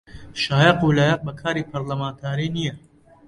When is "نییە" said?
2.55-2.73